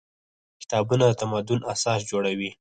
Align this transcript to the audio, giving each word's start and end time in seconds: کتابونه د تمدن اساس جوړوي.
کتابونه 0.61 1.03
د 1.09 1.13
تمدن 1.21 1.59
اساس 1.73 1.99
جوړوي. 2.09 2.51